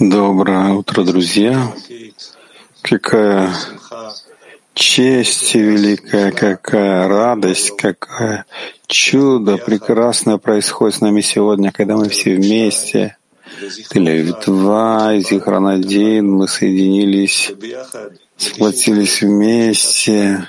Доброе 0.00 0.72
утро, 0.72 1.04
друзья. 1.04 1.72
Какая 2.82 3.54
честь 4.74 5.54
великая, 5.54 6.32
какая 6.32 7.06
радость, 7.06 7.76
какое 7.76 8.46
чудо 8.88 9.58
прекрасное 9.58 10.38
происходит 10.38 10.96
с 10.96 11.00
нами 11.02 11.20
сегодня, 11.20 11.70
когда 11.70 11.96
мы 11.96 12.08
все 12.08 12.34
вместе. 12.34 13.16
Тель-Авив-2 13.92 15.16
и 15.16 15.20
Зихранадин, 15.20 16.32
мы 16.32 16.48
соединились, 16.48 17.52
сплотились 18.36 19.22
вместе, 19.22 20.48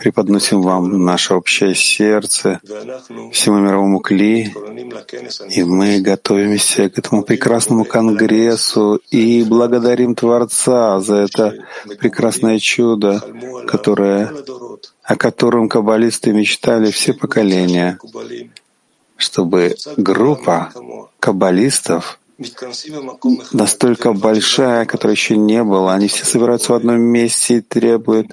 преподносим 0.00 0.62
вам 0.62 1.04
наше 1.04 1.34
общее 1.34 1.74
сердце, 1.74 2.60
всему 3.32 3.58
мировому 3.58 4.00
кли, 4.00 4.52
и 5.50 5.62
мы 5.62 6.00
готовимся 6.00 6.88
к 6.88 6.98
этому 6.98 7.22
прекрасному 7.22 7.84
конгрессу 7.84 9.00
и 9.10 9.44
благодарим 9.44 10.14
Творца 10.14 11.00
за 11.00 11.16
это 11.16 11.54
прекрасное 11.98 12.58
чудо, 12.58 13.22
которое, 13.66 14.32
о 15.02 15.16
котором 15.16 15.68
каббалисты 15.68 16.32
мечтали 16.32 16.90
все 16.90 17.12
поколения, 17.12 17.98
чтобы 19.16 19.76
группа 19.98 20.72
каббалистов 21.20 22.19
настолько 23.52 24.12
большая, 24.12 24.86
которой 24.86 25.12
еще 25.12 25.36
не 25.36 25.62
было. 25.62 25.92
Они 25.92 26.08
все 26.08 26.24
собираются 26.24 26.72
в 26.72 26.76
одном 26.76 27.00
месте 27.00 27.58
и 27.58 27.60
требуют, 27.60 28.28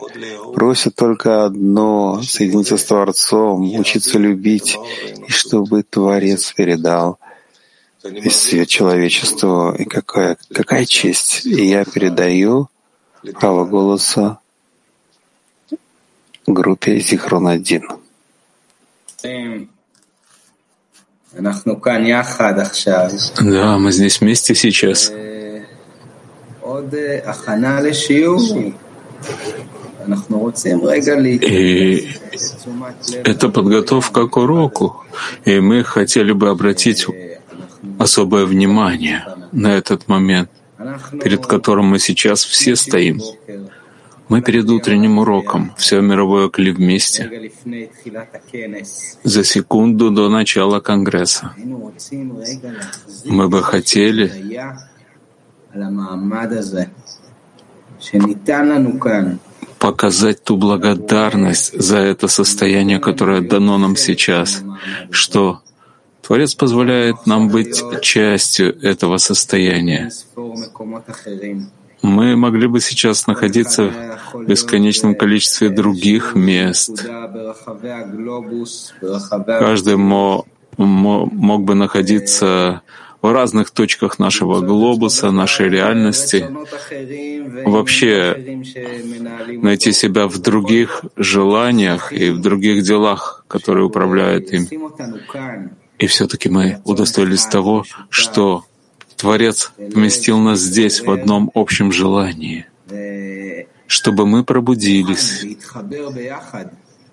просят 0.53 0.95
только 0.95 1.45
одно— 1.45 2.22
соединиться 2.23 2.78
с 2.78 2.84
Творцом, 2.85 3.62
учиться 3.79 4.17
любить, 4.17 4.78
и 5.28 5.31
чтобы 5.31 5.84
Творец 5.84 6.53
передал 6.53 7.19
весь 8.03 8.35
свет 8.35 8.67
человечеству. 8.69 9.73
И 9.78 9.85
какая, 9.85 10.38
какая 10.53 10.85
честь! 10.85 11.46
И 11.46 11.66
я 11.66 11.84
передаю 11.84 12.69
право 13.40 13.66
голоса 13.66 14.40
группе 16.47 17.00
Зихрон-1. 17.00 17.81
Да, 23.39 23.77
мы 23.77 23.91
здесь 23.91 24.21
вместе 24.21 24.55
сейчас. 24.55 25.11
И 31.41 32.07
это 33.23 33.49
подготовка 33.49 34.27
к 34.27 34.37
уроку, 34.37 35.03
и 35.45 35.59
мы 35.59 35.83
хотели 35.83 36.31
бы 36.31 36.49
обратить 36.49 37.05
особое 37.99 38.45
внимание 38.45 39.25
на 39.51 39.75
этот 39.75 40.07
момент, 40.07 40.49
перед 41.23 41.45
которым 41.45 41.87
мы 41.87 41.99
сейчас 41.99 42.43
все 42.43 42.75
стоим. 42.75 43.21
Мы 44.29 44.41
перед 44.41 44.69
утренним 44.69 45.19
уроком, 45.19 45.73
все 45.77 46.01
мировое 46.01 46.49
кли 46.49 46.71
вместе, 46.71 47.51
за 49.23 49.43
секунду 49.43 50.11
до 50.11 50.29
начала 50.29 50.79
Конгресса. 50.79 51.53
Мы 53.25 53.47
бы 53.47 53.63
хотели 53.63 54.31
показать 59.79 60.43
ту 60.43 60.57
благодарность 60.57 61.79
за 61.79 61.97
это 61.97 62.27
состояние, 62.27 62.99
которое 62.99 63.41
дано 63.41 63.77
нам 63.77 63.95
сейчас, 63.95 64.61
что 65.11 65.61
Творец 66.21 66.55
позволяет 66.55 67.25
нам 67.25 67.47
быть 67.47 67.81
частью 68.01 68.77
этого 68.81 69.17
состояния. 69.17 70.11
Мы 72.02 72.35
могли 72.35 72.68
бы 72.68 72.80
сейчас 72.80 73.28
находиться 73.28 73.91
в 74.34 74.46
бесконечном 74.46 75.16
количестве 75.16 75.69
других 75.69 76.35
мест. 76.35 77.06
Каждый 79.46 79.97
мог, 79.97 80.46
бы 80.78 81.75
находиться 81.75 82.81
в 83.22 83.31
разных 83.31 83.72
точках 83.72 84.19
нашего 84.19 84.62
глобуса, 84.62 85.31
нашей 85.31 85.69
реальности, 85.69 86.46
вообще 87.66 88.62
найти 89.62 89.91
себя 89.91 90.28
в 90.28 90.38
других 90.38 91.03
желаниях 91.16 92.14
и 92.14 92.29
в 92.29 92.40
других 92.40 92.84
делах, 92.84 93.44
которые 93.47 93.85
управляют 93.85 94.53
им. 94.53 94.68
И 95.97 96.06
все-таки 96.06 96.47
мы 96.50 96.79
удостоились 96.85 97.46
того, 97.47 97.84
что 98.09 98.66
Творец 99.17 99.72
поместил 99.78 100.38
нас 100.38 100.59
здесь 100.59 101.01
в 101.01 101.09
одном 101.09 101.51
общем 101.55 101.91
желании, 101.91 102.67
чтобы 103.88 104.28
мы 104.28 104.44
пробудились 104.44 105.44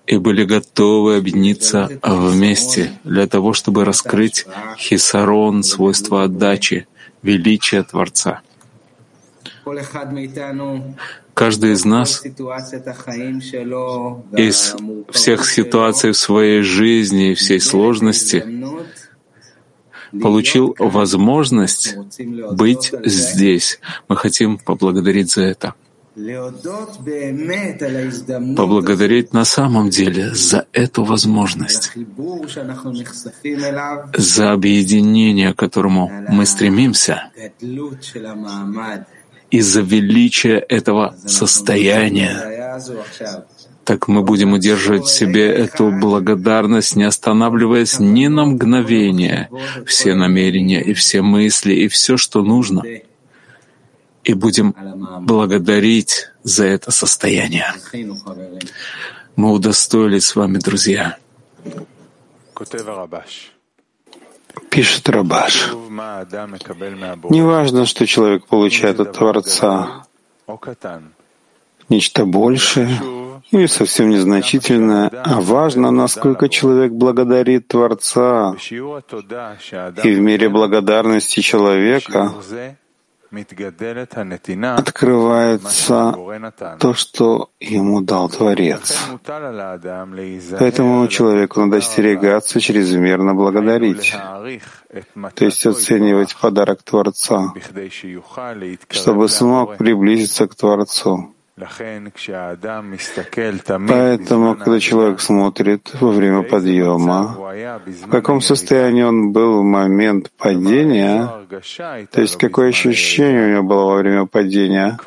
и 0.05 0.17
были 0.17 0.45
готовы 0.45 1.17
объединиться 1.17 1.89
вместе 2.03 2.91
для 3.03 3.25
того, 3.25 3.53
чтобы 3.53 3.85
раскрыть 3.85 4.45
хисарон, 4.77 5.63
свойства 5.63 6.25
отдачи, 6.25 6.87
величия 7.23 7.81
Творца. 7.81 8.41
Каждый 11.33 11.73
из 11.73 11.85
нас 11.85 12.23
из 14.37 14.75
всех 15.09 15.45
ситуаций 15.49 16.11
в 16.11 16.17
своей 16.17 16.61
жизни 16.61 17.31
и 17.31 17.33
всей 17.33 17.59
сложности 17.59 18.45
получил 20.21 20.75
возможность 20.79 21.95
быть 22.51 22.93
здесь. 23.03 23.79
Мы 24.07 24.15
хотим 24.15 24.57
поблагодарить 24.57 25.31
за 25.31 25.43
это. 25.43 25.73
Поблагодарить 28.55 29.33
на 29.33 29.43
самом 29.43 29.89
деле 29.89 30.33
за 30.33 30.65
эту 30.71 31.03
возможность, 31.03 31.91
за 34.17 34.51
объединение, 34.53 35.53
к 35.53 35.57
которому 35.57 36.09
мы 36.29 36.45
стремимся, 36.45 37.31
и 39.51 39.61
за 39.61 39.81
величие 39.81 40.59
этого 40.59 41.15
состояния 41.25 42.55
так 43.85 44.07
мы 44.07 44.23
будем 44.23 44.53
удерживать 44.53 45.03
в 45.03 45.13
себе 45.13 45.47
эту 45.47 45.91
благодарность, 45.91 46.95
не 46.95 47.03
останавливаясь 47.03 47.99
ни 47.99 48.27
на 48.27 48.45
мгновение, 48.45 49.49
все 49.85 50.15
намерения 50.15 50.81
и 50.81 50.93
все 50.93 51.21
мысли 51.21 51.73
и 51.73 51.87
все, 51.87 52.17
что 52.17 52.41
нужно, 52.41 52.83
и 54.23 54.33
будем 54.33 54.75
благодарить 55.21 56.31
за 56.43 56.65
это 56.65 56.91
состояние. 56.91 57.71
Мы 59.35 59.51
удостоились 59.51 60.25
с 60.25 60.35
вами, 60.35 60.57
друзья. 60.57 61.17
Пишет 64.69 65.09
Рабаш. 65.09 65.73
Не 67.29 67.41
важно, 67.41 67.85
что 67.85 68.07
человек 68.07 68.45
получает 68.47 68.99
от 68.99 69.13
Творца, 69.13 70.05
нечто 71.89 72.25
большее 72.25 72.89
или 73.51 73.67
совсем 73.67 74.09
незначительное, 74.09 75.09
а 75.23 75.39
важно, 75.41 75.91
насколько 75.91 76.49
человек 76.49 76.91
благодарит 76.91 77.67
Творца. 77.67 78.55
И 80.03 80.13
в 80.13 80.19
мире 80.19 80.49
благодарности 80.49 81.41
человека 81.41 82.33
открывается 84.77 86.15
то, 86.79 86.93
что 86.93 87.49
ему 87.59 88.01
дал 88.01 88.29
Творец. 88.29 88.97
Поэтому 90.59 91.07
человеку 91.07 91.59
надо 91.61 91.77
остерегаться 91.77 92.59
чрезмерно 92.59 93.33
благодарить, 93.33 94.15
то 95.33 95.45
есть 95.45 95.65
оценивать 95.65 96.35
подарок 96.35 96.83
Творца, 96.83 97.53
чтобы 98.89 99.27
смог 99.27 99.77
приблизиться 99.77 100.47
к 100.47 100.55
Творцу. 100.55 101.34
Поэтому, 103.87 104.55
когда 104.57 104.79
человек 104.81 105.21
смотрит 105.21 105.89
во 106.01 106.11
время 106.11 106.43
подъема, 106.43 107.37
в 107.85 108.09
каком 108.09 108.41
состоянии 108.41 109.03
он 109.03 109.31
был 109.31 109.61
в 109.61 109.63
момент 109.63 110.31
падения, 110.37 111.29
то 112.11 112.21
есть 112.21 112.37
какое 112.37 112.69
ощущение 112.69 113.45
у 113.45 113.51
него 113.51 113.63
было 113.63 113.85
во 113.85 113.95
время 113.99 114.25
падения, 114.25 114.99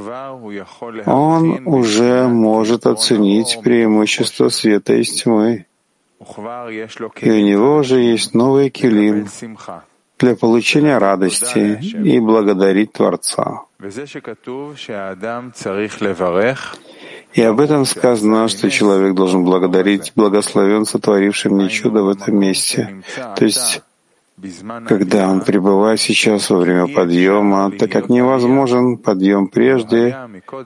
он 1.04 1.66
уже 1.66 2.28
может 2.28 2.86
оценить 2.86 3.60
преимущество 3.62 4.48
света 4.48 4.94
и 4.94 5.02
тьмы. 5.02 5.66
И 7.20 7.30
у 7.30 7.40
него 7.40 7.76
уже 7.76 8.00
есть 8.00 8.32
новый 8.32 8.70
килим 8.70 9.28
для 10.18 10.34
получения 10.34 10.98
радости 10.98 11.78
и 11.80 12.20
благодарить 12.20 12.92
Творца. 12.92 13.62
И 17.34 17.42
об 17.42 17.60
этом 17.60 17.84
сказано, 17.84 18.48
что 18.48 18.70
человек 18.70 19.14
должен 19.14 19.44
благодарить 19.44 20.12
благословен 20.16 20.84
сотворившим 20.84 21.54
мне 21.54 21.68
чудо 21.68 22.02
в 22.02 22.08
этом 22.08 22.38
месте. 22.38 23.02
То 23.36 23.44
есть, 23.44 23.82
когда 24.86 25.28
он 25.28 25.42
пребывает 25.42 26.00
сейчас 26.00 26.50
во 26.50 26.58
время 26.58 26.88
подъема, 26.88 27.70
так 27.70 27.90
как 27.92 28.08
невозможен 28.08 28.96
подъем 28.96 29.48
прежде, 29.48 30.16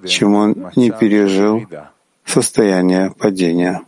чем 0.06 0.34
он 0.34 0.70
не 0.76 0.90
пережил 0.90 1.66
состояние 2.24 3.12
падения. 3.18 3.82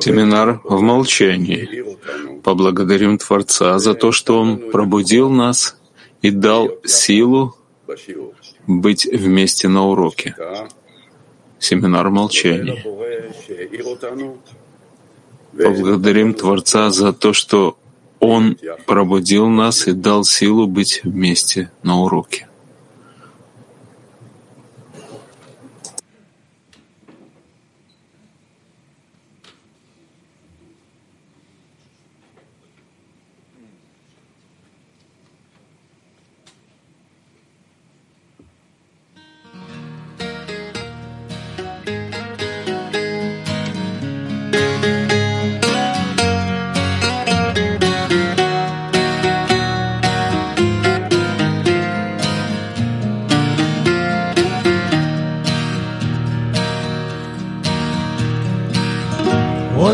Семинар 0.00 0.60
в 0.64 0.80
молчании. 0.80 1.84
Поблагодарим 2.42 3.18
Творца 3.18 3.78
за 3.78 3.94
то, 3.94 4.10
что 4.10 4.40
Он 4.40 4.58
пробудил 4.72 5.30
нас 5.30 5.78
и 6.22 6.30
дал 6.30 6.70
силу 6.84 7.56
быть 8.66 9.06
вместе 9.06 9.68
на 9.68 9.86
уроке. 9.86 10.34
Семинар 11.60 12.10
молчания. 12.10 12.82
Поблагодарим 15.52 16.34
Творца 16.34 16.90
за 16.90 17.12
то, 17.12 17.32
что 17.32 17.78
Он 18.18 18.58
пробудил 18.86 19.48
нас 19.48 19.86
и 19.86 19.92
дал 19.92 20.24
силу 20.24 20.66
быть 20.66 21.00
вместе 21.04 21.70
на 21.84 22.00
уроке. 22.00 22.48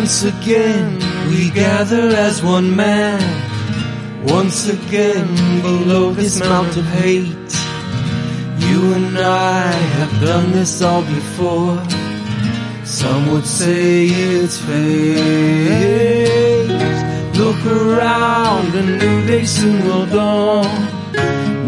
Once 0.02 0.24
again 0.24 0.98
we 1.30 1.48
gather 1.50 2.08
as 2.08 2.42
one 2.42 2.74
man. 2.74 3.22
Once 4.26 4.68
again 4.68 5.28
below 5.62 6.10
this 6.12 6.40
mount 6.40 6.76
of 6.76 6.84
hate. 6.86 7.52
You 8.66 8.94
and 8.94 9.16
I 9.16 9.70
have 9.70 10.20
done 10.20 10.50
this 10.50 10.82
all 10.82 11.02
before. 11.02 11.80
Some 12.84 13.30
would 13.30 13.46
say 13.46 14.06
it's 14.06 14.58
fate. 14.58 15.06
Look 17.38 17.64
around, 17.64 18.74
a 18.74 18.82
new 18.82 19.24
day 19.28 19.44
soon 19.44 19.84
will 19.84 20.06
dawn. 20.06 20.66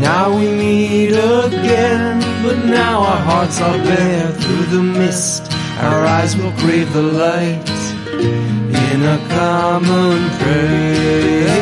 Now 0.01 0.37
we 0.37 0.49
meet 0.49 1.13
again, 1.13 2.19
but 2.43 2.65
now 2.67 2.99
our 2.99 3.23
hearts 3.31 3.61
are 3.61 3.79
bare 3.79 4.33
through 4.33 4.67
the 4.77 4.83
mist. 4.83 5.53
Our 5.79 6.05
eyes 6.05 6.37
will 6.37 6.53
crave 6.63 6.93
the 6.93 7.03
light 7.03 7.84
in 8.25 9.01
a 9.15 9.19
common 9.37 10.19
prayer. 10.41 11.55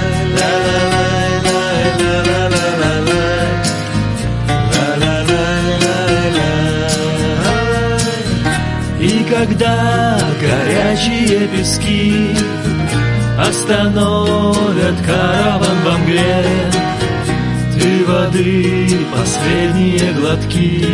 И 9.00 9.24
когда 9.30 10.18
горячие 10.42 11.48
пески 11.48 12.36
Остановят 13.38 14.25
мгле 16.16 16.46
Ты 17.74 18.06
воды 18.06 18.90
последние 19.14 20.14
глотки 20.14 20.86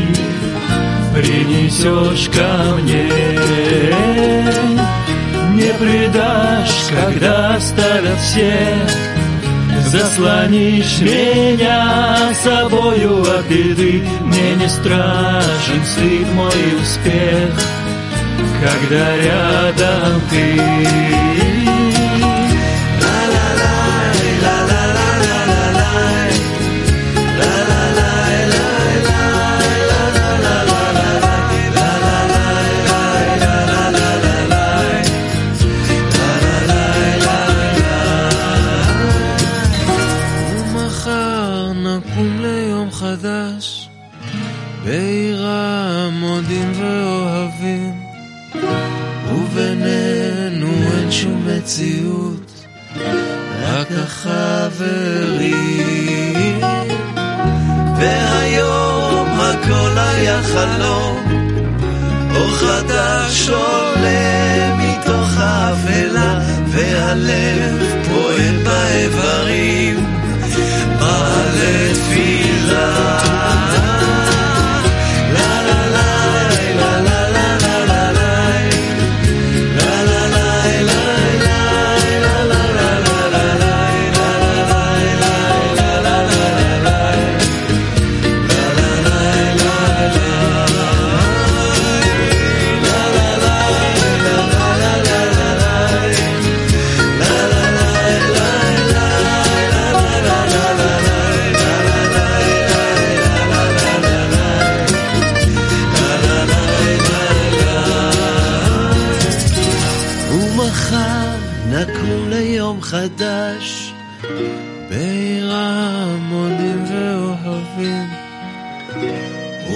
Принесешь 1.14 2.30
ко 2.30 2.76
мне. 2.82 3.10
Не 5.54 5.74
предашь, 5.74 6.90
когда 6.90 7.56
оставят 7.56 8.18
все. 8.20 8.88
Заслонишь 9.88 11.00
меня 11.02 12.34
собою 12.42 13.24
от 13.24 13.46
беды. 13.48 14.04
Мне 14.22 14.56
не 14.56 14.70
страшен 14.70 15.86
стыд 15.86 16.34
мой 16.34 16.82
успех 16.82 17.60
Когда 18.62 19.18
рядом 19.18 20.22
ты 20.30 21.11
נקום 41.98 42.38
ליום 42.42 42.92
חדש 42.92 43.90
בעירה 44.84 46.10
מודים 46.12 46.72
ואוהבים 46.76 47.94
ובינינו 49.34 50.68
אין 50.68 51.12
שום 51.12 51.48
מציאות 51.48 52.66
רק 53.64 53.88
החברים. 53.92 55.52
והיום 58.00 59.40
הכל 59.40 59.98
היה 59.98 60.44
חלום 60.44 61.18
אור 62.36 62.52
חדש 62.52 63.50
עולה 63.50 64.76
מתוך 64.78 65.30
האפלה 65.38 66.40
והלב 66.68 67.84
פועל 68.10 68.64
באיברים 68.64 69.91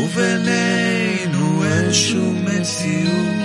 ובינינו 0.05 1.65
אין 1.65 1.93
שום 1.93 2.45
מציאות 2.45 3.37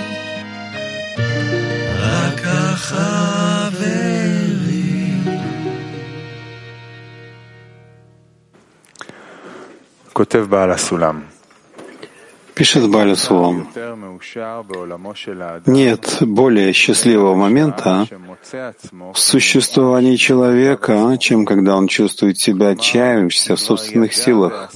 רק 2.00 2.40
החברים 2.44 3.96
כותב 10.12 10.46
בעל 10.48 10.70
הסולם 10.70 11.22
Пишет 12.56 12.90
Балисулам. 12.90 13.68
Нет 15.66 16.16
более 16.22 16.72
счастливого 16.72 17.34
момента 17.34 18.06
в 19.12 19.18
существовании 19.18 20.16
человека, 20.16 21.18
чем 21.20 21.44
когда 21.44 21.76
он 21.76 21.86
чувствует 21.86 22.38
себя 22.38 22.68
отчаявшимся 22.68 23.56
в 23.56 23.60
собственных 23.60 24.14
силах. 24.14 24.72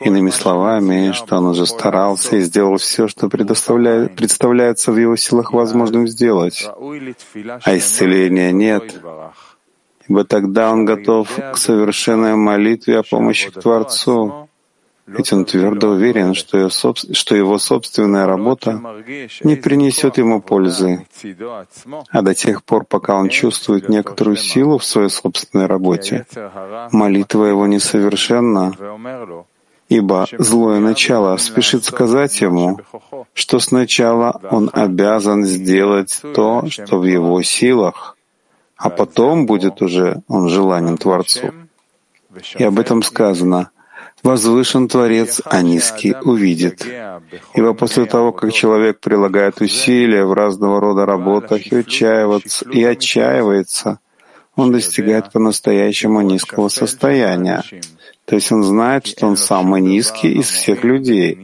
Иными 0.00 0.30
словами, 0.30 1.12
что 1.12 1.36
он 1.36 1.46
уже 1.46 1.66
старался 1.66 2.36
и 2.36 2.40
сделал 2.40 2.76
все, 2.78 3.06
что 3.06 3.28
представляется 3.28 4.92
в 4.92 4.96
его 4.96 5.16
силах 5.16 5.52
возможным 5.52 6.08
сделать, 6.08 6.68
а 7.64 7.76
исцеления 7.76 8.52
нет, 8.52 9.00
ибо 10.08 10.24
тогда 10.24 10.72
он 10.72 10.84
готов 10.84 11.28
к 11.52 11.56
совершенной 11.56 12.34
молитве 12.34 12.98
о 12.98 13.02
помощи 13.02 13.50
к 13.50 13.60
Творцу, 13.60 14.48
ведь 15.06 15.32
он 15.32 15.44
твердо 15.44 15.90
уверен, 15.90 16.34
что 16.34 17.36
его 17.36 17.58
собственная 17.58 18.26
работа 18.26 18.80
не 19.42 19.56
принесет 19.56 20.18
ему 20.18 20.40
пользы. 20.40 21.06
А 22.10 22.22
до 22.22 22.34
тех 22.34 22.62
пор, 22.64 22.84
пока 22.84 23.16
он 23.16 23.28
чувствует 23.28 23.88
некоторую 23.88 24.36
силу 24.36 24.78
в 24.78 24.84
своей 24.84 25.10
собственной 25.10 25.66
работе, 25.66 26.26
молитва 26.92 27.46
его 27.46 27.66
несовершенна, 27.66 28.72
ибо 29.90 30.26
злое 30.38 30.80
начало 30.80 31.36
спешит 31.36 31.84
сказать 31.84 32.40
ему, 32.40 32.78
что 33.34 33.58
сначала 33.58 34.40
он 34.50 34.70
обязан 34.72 35.44
сделать 35.44 36.22
то, 36.34 36.64
что 36.70 36.98
в 36.98 37.04
его 37.04 37.42
силах, 37.42 38.16
а 38.76 38.88
потом 38.88 39.44
будет 39.44 39.82
уже 39.82 40.22
он 40.28 40.48
желанием 40.48 40.96
Творцу. 40.96 41.52
И 42.58 42.64
об 42.64 42.78
этом 42.78 43.02
сказано— 43.02 43.70
Возвышен 44.22 44.86
Творец, 44.88 45.40
а 45.44 45.62
низкий 45.62 46.14
увидит. 46.14 46.86
Ибо 47.54 47.72
после 47.72 48.04
того, 48.04 48.32
как 48.32 48.52
человек 48.52 49.00
прилагает 49.00 49.62
усилия 49.62 50.26
в 50.26 50.34
разного 50.34 50.78
рода 50.78 51.06
работах 51.06 51.66
и, 51.66 51.76
отчаивается, 51.76 52.68
и 52.68 52.84
отчаивается, 52.84 53.98
он 54.56 54.72
достигает 54.72 55.32
по-настоящему 55.32 56.20
низкого 56.20 56.68
состояния. 56.68 57.62
То 58.30 58.36
есть 58.36 58.52
он 58.52 58.62
знает, 58.62 59.08
что 59.08 59.26
он 59.26 59.36
самый 59.36 59.80
низкий 59.80 60.30
из 60.30 60.48
всех 60.48 60.84
людей, 60.84 61.36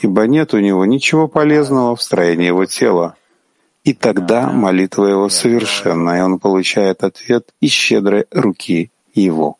ибо 0.00 0.26
нет 0.26 0.54
у 0.54 0.58
него 0.58 0.86
ничего 0.86 1.28
полезного 1.28 1.94
в 1.94 2.02
строении 2.02 2.46
его 2.46 2.64
тела. 2.64 3.14
И 3.84 3.92
тогда 3.92 4.48
молитва 4.48 5.04
его 5.04 5.28
совершенна, 5.28 6.16
и 6.16 6.22
он 6.22 6.38
получает 6.38 7.04
ответ 7.04 7.50
из 7.60 7.72
щедрой 7.72 8.24
руки 8.30 8.90
его. 9.12 9.58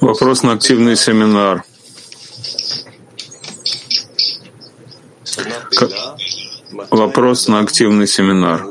Вопрос 0.00 0.42
на 0.42 0.52
активный 0.52 0.96
семинар. 0.96 1.64
Вопрос 6.90 7.48
на 7.48 7.60
активный 7.60 8.06
семинар. 8.06 8.66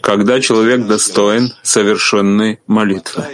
Когда 0.00 0.40
человек 0.40 0.86
достоин 0.86 1.52
совершенной 1.62 2.60
молитвы? 2.66 3.24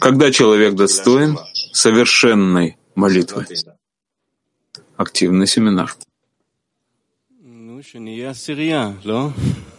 Когда 0.00 0.30
человек 0.30 0.74
достоин 0.74 1.38
совершенной 1.72 2.76
молитвы? 2.94 3.46
Активный 4.96 5.46
семинар. 5.46 5.94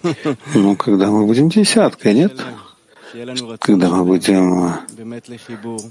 Ну, 0.53 0.75
когда 0.75 1.09
мы 1.09 1.25
будем 1.25 1.49
десяткой, 1.49 2.13
нет? 2.13 2.39
Когда 3.59 3.89
мы 3.89 4.05
будем 4.05 4.73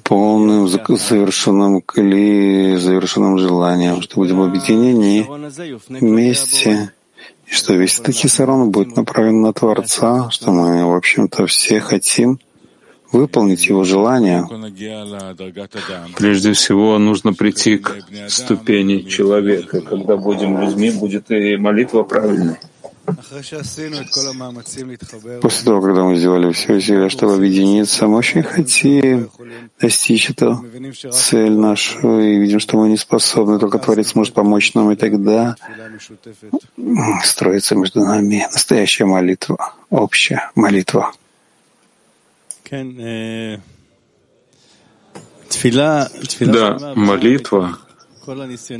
полным, 0.04 0.68
завершенным 0.68 1.80
кли, 1.80 2.76
завершенным 2.76 3.38
желанием, 3.38 4.00
что 4.02 4.16
будем 4.16 4.42
объединены 4.42 5.26
вместе, 5.88 6.92
и 7.46 7.52
что 7.52 7.74
весь 7.74 7.98
этот 7.98 8.14
хисарон 8.14 8.70
будет 8.70 8.96
направлен 8.96 9.42
на 9.42 9.52
Творца, 9.52 10.30
что 10.30 10.52
мы, 10.52 10.86
в 10.86 10.94
общем-то, 10.94 11.46
все 11.46 11.80
хотим— 11.80 12.38
выполнить 13.14 13.66
его 13.66 13.84
желание. 13.84 14.46
Прежде 16.16 16.52
всего, 16.52 16.98
нужно 16.98 17.32
прийти 17.32 17.78
к 17.78 17.96
ступени 18.28 19.00
человека. 19.08 19.80
Когда 19.80 20.16
будем 20.16 20.60
людьми, 20.60 20.90
будет 20.90 21.30
и 21.30 21.56
молитва 21.56 22.02
правильной. 22.02 22.56
После 25.42 25.64
того, 25.64 25.82
когда 25.82 26.04
мы 26.04 26.16
сделали 26.16 26.52
все 26.52 26.74
усилия, 26.74 27.08
чтобы 27.10 27.34
объединиться, 27.34 28.06
мы 28.06 28.16
очень 28.16 28.42
хотим 28.42 29.28
достичь 29.78 30.30
эту 30.30 30.64
цель 31.12 31.52
нашу, 31.52 32.20
и 32.20 32.38
видим, 32.38 32.60
что 32.60 32.78
мы 32.78 32.88
не 32.88 32.96
способны, 32.96 33.58
только 33.58 33.78
Творец 33.78 34.14
может 34.14 34.32
помочь 34.32 34.72
нам, 34.74 34.90
и 34.90 34.96
тогда 34.96 35.56
строится 37.24 37.76
между 37.76 38.00
нами 38.00 38.46
настоящая 38.50 39.04
молитва, 39.04 39.74
общая 39.90 40.50
молитва. 40.54 41.12
Да, 46.40 46.92
молитва, 46.94 47.78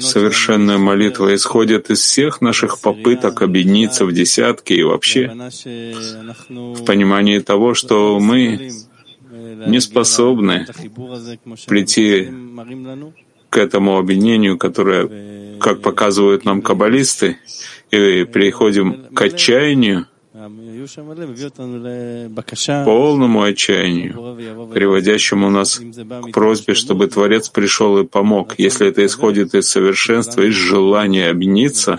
совершенная 0.00 0.78
молитва 0.78 1.34
исходит 1.34 1.90
из 1.90 2.00
всех 2.00 2.40
наших 2.40 2.80
попыток 2.80 3.42
объединиться 3.42 4.06
в 4.06 4.12
десятки 4.12 4.72
и 4.72 4.82
вообще 4.82 5.30
в 6.48 6.84
понимании 6.84 7.38
того, 7.40 7.74
что 7.74 8.18
мы 8.18 8.70
не 9.66 9.80
способны 9.80 10.66
прийти 11.66 12.30
к 13.50 13.58
этому 13.58 13.98
объединению, 13.98 14.58
которое, 14.58 15.58
как 15.58 15.80
показывают 15.80 16.44
нам 16.44 16.62
каббалисты, 16.62 17.38
и 17.90 18.24
приходим 18.24 19.04
к 19.14 19.22
отчаянию, 19.22 20.06
полному 22.84 23.42
отчаянию, 23.42 24.70
приводящему 24.72 25.50
нас 25.50 25.78
к 25.78 26.32
просьбе, 26.32 26.74
чтобы 26.74 27.06
Творец 27.06 27.48
пришел 27.48 27.98
и 27.98 28.04
помог. 28.04 28.54
Если 28.58 28.88
это 28.88 29.04
исходит 29.04 29.54
из 29.54 29.68
совершенства, 29.68 30.42
из 30.42 30.54
желания 30.54 31.30
объединиться, 31.30 31.98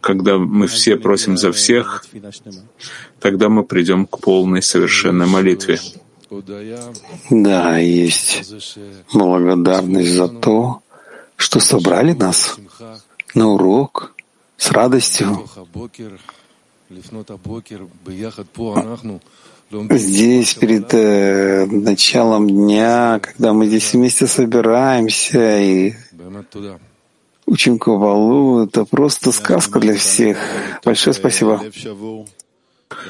когда 0.00 0.38
мы 0.38 0.66
все 0.66 0.96
просим 0.96 1.36
за 1.36 1.52
всех, 1.52 2.04
тогда 3.20 3.48
мы 3.48 3.64
придем 3.64 4.06
к 4.06 4.18
полной 4.20 4.62
совершенной 4.62 5.26
молитве. 5.26 5.78
Да, 7.30 7.78
есть 7.78 8.54
благодарность 9.12 10.12
за 10.12 10.28
то, 10.28 10.82
что 11.36 11.58
собрали 11.58 12.12
нас 12.12 12.56
на 13.34 13.48
урок 13.48 14.14
с 14.56 14.70
радостью, 14.70 15.48
Здесь, 19.90 20.54
перед 20.54 20.92
э, 20.92 21.64
началом 21.66 22.48
дня, 22.48 23.20
когда 23.22 23.52
мы 23.52 23.66
здесь 23.66 23.92
вместе 23.92 24.26
собираемся 24.26 25.60
и 25.60 25.94
учим 27.46 27.78
Кабалу, 27.78 28.64
это 28.64 28.84
просто 28.84 29.30
сказка 29.30 29.78
для 29.78 29.94
всех. 29.94 30.38
Большое 30.84 31.14
спасибо. 31.14 31.62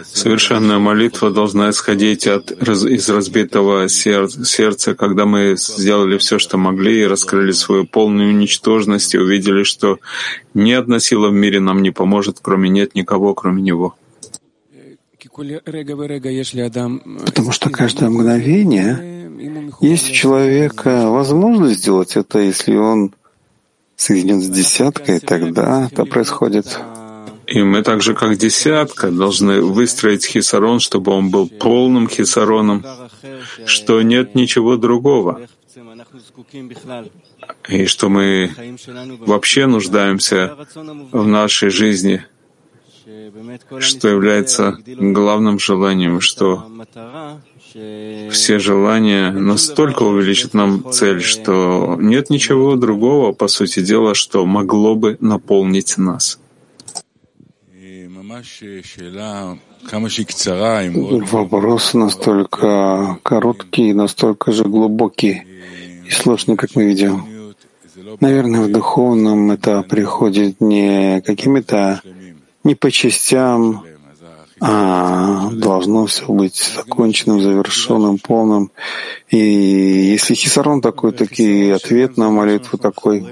Совершенная 0.05 0.79
молитва 0.79 1.31
должна 1.31 1.71
исходить 1.71 2.27
от, 2.27 2.51
из 2.53 3.09
разбитого 3.09 3.89
сердца, 3.89 4.95
когда 4.95 5.25
мы 5.25 5.57
сделали 5.57 6.19
все, 6.19 6.39
что 6.39 6.59
могли, 6.59 7.03
и 7.03 7.07
раскрыли 7.07 7.53
свою 7.53 7.87
полную 7.87 8.35
ничтожность, 8.37 9.15
и 9.15 9.19
увидели, 9.19 9.63
что 9.63 9.99
ни 10.55 10.73
одна 10.73 11.01
сила 11.01 11.29
в 11.29 11.33
мире 11.33 11.61
нам 11.61 11.83
не 11.83 11.91
поможет, 11.91 12.39
кроме 12.43 12.69
нет 12.69 12.95
никого, 12.95 13.35
кроме 13.35 13.63
Него. 13.63 13.95
Потому 17.25 17.53
что 17.53 17.71
каждое 17.71 18.11
мгновение 18.11 19.31
есть 19.81 20.11
у 20.11 20.13
человека 20.13 21.11
возможность 21.11 21.81
сделать 21.81 22.17
это, 22.17 22.41
если 22.41 22.77
он 22.77 23.15
соединен 23.97 24.41
с 24.43 24.49
десяткой, 24.49 25.21
тогда 25.21 25.89
это 25.91 26.05
происходит. 26.05 26.81
И 27.50 27.62
мы 27.64 27.83
так 27.83 28.00
же, 28.00 28.14
как 28.14 28.37
десятка, 28.37 29.11
должны 29.11 29.61
выстроить 29.61 30.25
хисарон, 30.25 30.78
чтобы 30.78 31.11
он 31.11 31.30
был 31.30 31.49
полным 31.49 32.09
хисароном, 32.09 32.85
что 33.66 34.02
нет 34.02 34.37
ничего 34.37 34.76
другого, 34.76 35.40
и 37.69 37.87
что 37.87 38.09
мы 38.09 38.50
вообще 39.19 39.66
нуждаемся 39.66 40.57
в 41.11 41.26
нашей 41.26 41.71
жизни, 41.71 42.25
что 43.80 44.09
является 44.09 44.78
главным 44.87 45.59
желанием, 45.59 46.21
что 46.21 46.71
все 48.30 48.59
желания 48.61 49.33
настолько 49.33 50.04
увеличат 50.04 50.54
нам 50.54 50.92
цель, 50.92 51.21
что 51.21 51.97
нет 52.00 52.30
ничего 52.30 52.76
другого, 52.76 53.33
по 53.33 53.49
сути 53.49 53.80
дела, 53.80 54.14
что 54.14 54.47
могло 54.47 54.95
бы 54.95 55.16
наполнить 55.21 55.99
нас. 55.99 56.38
Вопрос 61.33 61.95
настолько 61.95 63.19
короткий, 63.25 63.93
настолько 63.93 64.53
же 64.53 64.65
глубокий 64.65 65.43
и 66.07 66.11
сложный, 66.11 66.57
как 66.57 66.77
мы 66.77 66.85
видим. 66.85 67.25
Наверное, 68.21 68.61
в 68.61 68.71
духовном 68.71 69.51
это 69.51 69.83
приходит 69.83 70.61
не 70.61 71.21
какими-то, 71.23 72.03
не 72.63 72.75
по 72.75 72.91
частям, 72.91 73.85
а 74.61 75.50
должно 75.52 76.07
все 76.07 76.26
быть 76.26 76.73
законченным, 76.76 77.40
завершенным, 77.40 78.19
полным. 78.19 78.71
И 79.31 79.38
если 79.38 80.35
хисарон 80.35 80.83
такой, 80.83 81.12
такие 81.12 81.75
ответ 81.75 82.17
на 82.17 82.31
молитву 82.31 82.76
такой, 82.76 83.26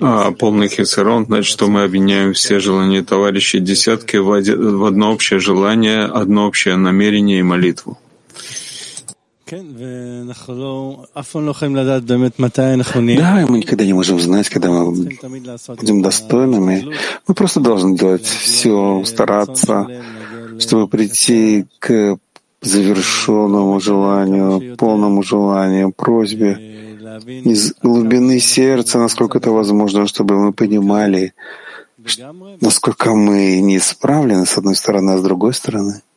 а 0.00 0.30
полный 0.32 0.68
хисарон, 0.68 1.26
значит, 1.26 1.50
что 1.50 1.66
мы 1.66 1.82
объединяем 1.82 2.32
все 2.32 2.60
желания 2.60 3.02
товарищей 3.02 3.58
десятки 3.60 4.16
в 4.16 4.84
одно 4.84 5.12
общее 5.12 5.40
желание, 5.40 6.04
одно 6.04 6.46
общее 6.46 6.76
намерение 6.76 7.40
и 7.40 7.42
молитву. 7.42 7.98
Да, 13.16 13.46
мы 13.46 13.58
никогда 13.58 13.84
не 13.84 13.92
можем 13.92 14.18
знать, 14.18 14.48
когда 14.48 14.70
мы 14.70 14.92
будем 14.92 16.02
достойными. 16.02 16.94
Мы 17.26 17.34
просто 17.34 17.60
должны 17.60 17.96
делать 17.96 18.24
все, 18.24 19.04
стараться, 19.04 19.86
чтобы 20.58 20.88
прийти 20.88 21.66
к 21.78 22.16
завершенному 22.62 23.80
желанию, 23.80 24.76
полному 24.76 25.22
желанию, 25.22 25.92
просьбе. 25.92 26.58
Из 27.26 27.74
глубины 27.82 28.40
сердца, 28.40 28.98
насколько 28.98 29.38
это 29.38 29.50
возможно, 29.50 30.06
чтобы 30.06 30.38
мы 30.38 30.52
понимали, 30.52 31.34
насколько 32.60 33.14
мы 33.14 33.60
не 33.60 33.78
справлены 33.78 34.46
с 34.46 34.56
одной 34.56 34.74
стороны, 34.74 35.12
а 35.12 35.18
с 35.18 35.22
другой 35.22 35.52
стороны— 35.52 36.02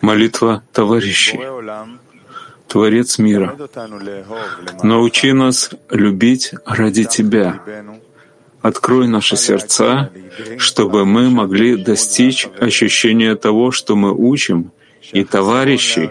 Молитва 0.00 0.62
товарищей. 0.72 1.38
Творец 2.68 3.18
мира, 3.18 3.56
научи 4.82 5.32
нас 5.32 5.70
любить 5.90 6.52
ради 6.66 7.04
Тебя. 7.04 7.60
Открой 8.60 9.06
наши 9.06 9.36
сердца, 9.36 10.10
чтобы 10.58 11.04
мы 11.04 11.30
могли 11.30 11.76
достичь 11.76 12.48
ощущения 12.58 13.36
того, 13.36 13.70
что 13.70 13.94
мы 13.94 14.12
учим, 14.12 14.72
и 15.12 15.22
товарищей, 15.22 16.10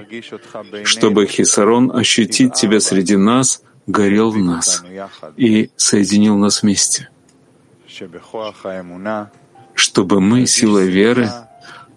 чтобы 0.85 1.25
Хисарон 1.25 1.91
ощутить 1.93 2.53
Тебя 2.53 2.79
среди 2.79 3.17
нас, 3.17 3.63
горел 3.85 4.31
в 4.31 4.37
нас 4.37 4.83
и 5.35 5.71
соединил 5.75 6.37
нас 6.37 6.61
вместе. 6.61 7.09
Чтобы 9.75 10.21
мы 10.21 10.45
силой 10.45 10.87
веры 10.87 11.29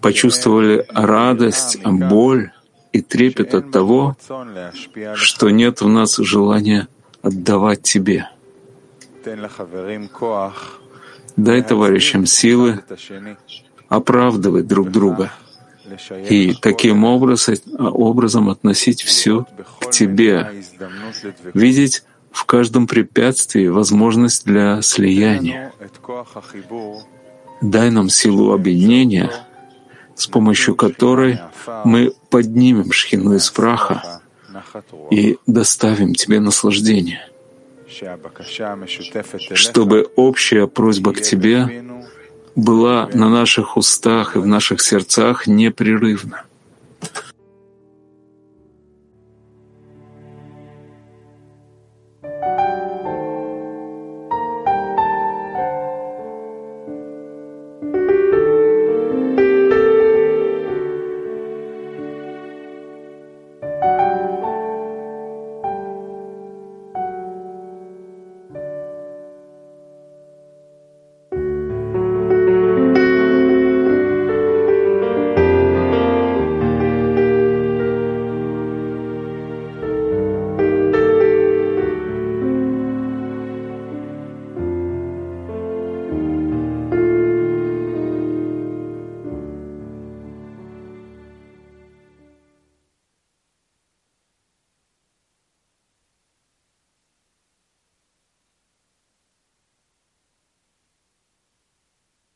почувствовали 0.07 0.87
радость, 0.89 1.83
боль 1.85 2.53
и 2.93 3.03
трепет 3.03 3.55
от 3.55 3.73
того, 3.73 4.17
что 5.15 5.51
нет 5.51 5.81
в 5.81 5.89
нас 5.89 6.17
желания 6.19 6.87
отдавать 7.23 7.83
Тебе. 7.83 8.29
Дай 11.37 11.63
товарищам 11.63 12.25
силы 12.25 12.85
оправдывать 13.89 14.69
друг 14.69 14.93
друга 14.93 15.33
и 16.31 16.55
таким 16.55 17.03
образом, 17.03 17.57
образом 17.77 18.49
относить 18.49 19.03
все 19.03 19.45
к 19.81 19.91
Тебе, 19.91 20.53
видеть 21.53 22.05
в 22.31 22.45
каждом 22.45 22.87
препятствии 22.87 23.67
возможность 23.67 24.45
для 24.47 24.83
слияния. 24.83 25.73
Дай 27.61 27.91
нам 27.91 28.09
силу 28.09 28.53
объединения— 28.53 29.33
с 30.17 30.27
помощью 30.27 30.75
которой 30.75 31.41
мы 31.85 32.13
поднимем 32.31 32.93
шхину 32.93 33.35
из 33.35 33.51
праха 33.51 34.21
и 35.11 35.39
доставим 35.47 36.15
тебе 36.15 36.41
наслаждение, 36.41 37.29
чтобы 39.55 40.11
общая 40.17 40.67
просьба 40.67 41.13
к 41.13 41.21
тебе 41.21 41.85
была 42.55 43.09
на 43.13 43.29
наших 43.29 43.77
устах 43.77 44.37
и 44.37 44.39
в 44.39 44.47
наших 44.47 44.81
сердцах 44.81 45.47
непрерывно. 45.47 46.45